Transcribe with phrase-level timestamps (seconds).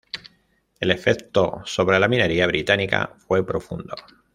[0.79, 3.93] El efecto sobre la minería británica fue profundo.